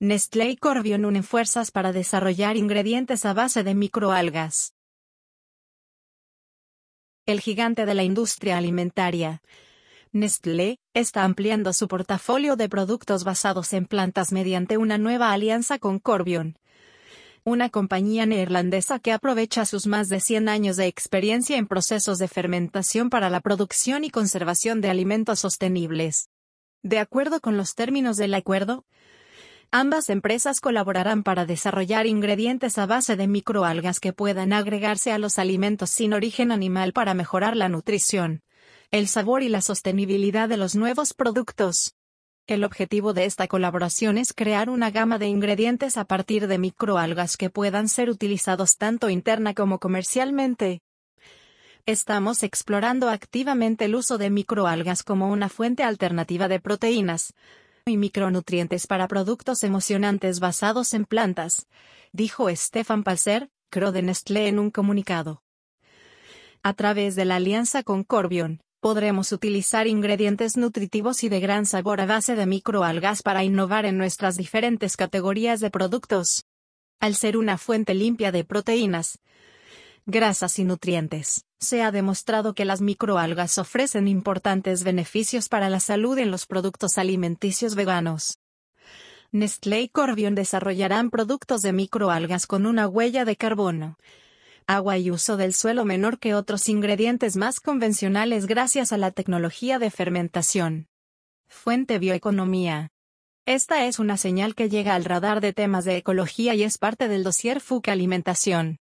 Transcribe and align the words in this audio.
Nestlé 0.00 0.50
y 0.50 0.56
Corbion 0.56 1.04
unen 1.04 1.24
fuerzas 1.24 1.72
para 1.72 1.92
desarrollar 1.92 2.56
ingredientes 2.56 3.24
a 3.24 3.32
base 3.32 3.64
de 3.64 3.74
microalgas. 3.74 4.72
El 7.26 7.40
gigante 7.40 7.84
de 7.84 7.94
la 7.94 8.04
industria 8.04 8.58
alimentaria. 8.58 9.42
Nestlé 10.12 10.78
está 10.94 11.24
ampliando 11.24 11.72
su 11.72 11.88
portafolio 11.88 12.54
de 12.54 12.68
productos 12.68 13.24
basados 13.24 13.72
en 13.72 13.86
plantas 13.86 14.30
mediante 14.30 14.76
una 14.76 14.98
nueva 14.98 15.32
alianza 15.32 15.80
con 15.80 15.98
Corbion, 15.98 16.56
una 17.42 17.68
compañía 17.68 18.24
neerlandesa 18.24 19.00
que 19.00 19.10
aprovecha 19.10 19.66
sus 19.66 19.88
más 19.88 20.08
de 20.08 20.20
100 20.20 20.48
años 20.48 20.76
de 20.76 20.86
experiencia 20.86 21.56
en 21.56 21.66
procesos 21.66 22.18
de 22.18 22.28
fermentación 22.28 23.10
para 23.10 23.30
la 23.30 23.40
producción 23.40 24.04
y 24.04 24.10
conservación 24.10 24.80
de 24.80 24.90
alimentos 24.90 25.40
sostenibles. 25.40 26.30
De 26.84 27.00
acuerdo 27.00 27.40
con 27.40 27.56
los 27.56 27.74
términos 27.74 28.16
del 28.16 28.34
acuerdo, 28.34 28.86
Ambas 29.70 30.08
empresas 30.08 30.60
colaborarán 30.62 31.22
para 31.22 31.44
desarrollar 31.44 32.06
ingredientes 32.06 32.78
a 32.78 32.86
base 32.86 33.16
de 33.16 33.28
microalgas 33.28 34.00
que 34.00 34.14
puedan 34.14 34.54
agregarse 34.54 35.12
a 35.12 35.18
los 35.18 35.38
alimentos 35.38 35.90
sin 35.90 36.14
origen 36.14 36.52
animal 36.52 36.94
para 36.94 37.12
mejorar 37.12 37.54
la 37.54 37.68
nutrición, 37.68 38.40
el 38.90 39.08
sabor 39.08 39.42
y 39.42 39.50
la 39.50 39.60
sostenibilidad 39.60 40.48
de 40.48 40.56
los 40.56 40.74
nuevos 40.74 41.12
productos. 41.12 41.94
El 42.46 42.64
objetivo 42.64 43.12
de 43.12 43.26
esta 43.26 43.46
colaboración 43.46 44.16
es 44.16 44.32
crear 44.32 44.70
una 44.70 44.90
gama 44.90 45.18
de 45.18 45.26
ingredientes 45.26 45.98
a 45.98 46.06
partir 46.06 46.46
de 46.46 46.56
microalgas 46.56 47.36
que 47.36 47.50
puedan 47.50 47.90
ser 47.90 48.08
utilizados 48.08 48.78
tanto 48.78 49.10
interna 49.10 49.52
como 49.52 49.78
comercialmente. 49.78 50.80
Estamos 51.84 52.42
explorando 52.42 53.10
activamente 53.10 53.84
el 53.84 53.96
uso 53.96 54.16
de 54.16 54.30
microalgas 54.30 55.02
como 55.02 55.28
una 55.28 55.50
fuente 55.50 55.82
alternativa 55.82 56.48
de 56.48 56.58
proteínas, 56.58 57.34
y 57.88 57.96
micronutrientes 57.96 58.86
para 58.86 59.08
productos 59.08 59.64
emocionantes 59.64 60.40
basados 60.40 60.94
en 60.94 61.04
plantas, 61.04 61.66
dijo 62.12 62.48
Stefan 62.54 63.02
Palser, 63.02 63.50
CRO 63.70 63.92
en 63.94 64.58
un 64.58 64.70
comunicado. 64.70 65.42
A 66.62 66.74
través 66.74 67.16
de 67.16 67.24
la 67.24 67.36
alianza 67.36 67.82
con 67.82 68.04
Corbion, 68.04 68.60
podremos 68.80 69.32
utilizar 69.32 69.86
ingredientes 69.86 70.56
nutritivos 70.56 71.24
y 71.24 71.28
de 71.28 71.40
gran 71.40 71.66
sabor 71.66 72.00
a 72.00 72.06
base 72.06 72.36
de 72.36 72.46
microalgas 72.46 73.22
para 73.22 73.44
innovar 73.44 73.86
en 73.86 73.98
nuestras 73.98 74.36
diferentes 74.36 74.96
categorías 74.96 75.60
de 75.60 75.70
productos. 75.70 76.44
Al 77.00 77.14
ser 77.14 77.36
una 77.36 77.58
fuente 77.58 77.94
limpia 77.94 78.32
de 78.32 78.44
proteínas, 78.44 79.18
grasas 80.06 80.58
y 80.58 80.64
nutrientes. 80.64 81.47
Se 81.60 81.82
ha 81.82 81.90
demostrado 81.90 82.54
que 82.54 82.64
las 82.64 82.80
microalgas 82.80 83.58
ofrecen 83.58 84.06
importantes 84.06 84.84
beneficios 84.84 85.48
para 85.48 85.68
la 85.68 85.80
salud 85.80 86.18
en 86.18 86.30
los 86.30 86.46
productos 86.46 86.98
alimenticios 86.98 87.74
veganos. 87.74 88.38
Nestlé 89.32 89.82
y 89.82 89.88
Corbion 89.88 90.34
desarrollarán 90.34 91.10
productos 91.10 91.60
de 91.60 91.72
microalgas 91.72 92.46
con 92.46 92.64
una 92.64 92.88
huella 92.88 93.24
de 93.24 93.36
carbono, 93.36 93.98
agua 94.66 94.98
y 94.98 95.10
uso 95.10 95.36
del 95.36 95.52
suelo 95.52 95.84
menor 95.84 96.18
que 96.18 96.34
otros 96.34 96.68
ingredientes 96.68 97.36
más 97.36 97.58
convencionales 97.58 98.46
gracias 98.46 98.92
a 98.92 98.98
la 98.98 99.10
tecnología 99.10 99.78
de 99.78 99.90
fermentación. 99.90 100.88
Fuente 101.48 101.98
Bioeconomía. 101.98 102.90
Esta 103.46 103.86
es 103.86 103.98
una 103.98 104.18
señal 104.18 104.54
que 104.54 104.68
llega 104.68 104.94
al 104.94 105.06
radar 105.06 105.40
de 105.40 105.54
temas 105.54 105.86
de 105.86 105.96
ecología 105.96 106.54
y 106.54 106.62
es 106.62 106.76
parte 106.76 107.08
del 107.08 107.24
dossier 107.24 107.60
FUC 107.60 107.88
Alimentación. 107.88 108.78